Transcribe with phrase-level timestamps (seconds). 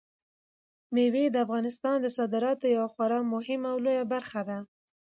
[0.93, 4.57] مېوې د افغانستان د صادراتو یوه خورا مهمه او لویه برخه ده.